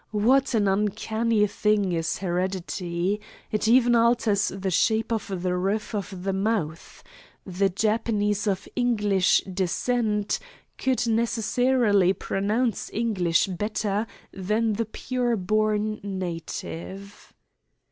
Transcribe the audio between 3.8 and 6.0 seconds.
alters the shape of the roof